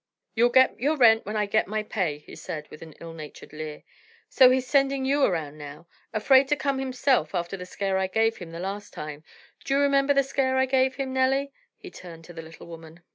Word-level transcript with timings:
"You'll 0.33 0.49
get 0.49 0.79
your 0.79 0.97
rent 0.97 1.27
when 1.27 1.35
I 1.37 1.45
get 1.45 1.67
my 1.67 1.83
pay," 1.83 2.17
he 2.17 2.35
said, 2.35 2.67
with 2.69 2.81
an 2.81 2.93
ill 2.93 3.13
natured 3.13 3.53
leer. 3.53 3.83
"So 4.29 4.49
he's 4.49 4.65
sending 4.65 5.05
you 5.05 5.23
around 5.23 5.59
now? 5.59 5.85
Afraid 6.11 6.47
to 6.47 6.55
come 6.55 6.79
himself 6.79 7.35
after 7.35 7.55
the 7.55 7.67
scare 7.67 7.99
I 7.99 8.07
gave 8.07 8.37
him 8.37 8.49
the 8.49 8.59
last 8.59 8.93
time? 8.93 9.23
D'ye 9.63 9.77
remember 9.77 10.15
the 10.15 10.23
scare 10.23 10.57
I 10.57 10.65
gave 10.65 10.95
him 10.95 11.13
Nellie?" 11.13 11.53
he 11.77 11.91
turned 11.91 12.25
to 12.25 12.33
the 12.33 12.41
little 12.41 12.65
woman. 12.65 13.03